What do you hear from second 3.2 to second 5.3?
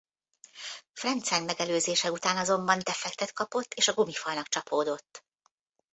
kapott és a gumifalnak csapódott.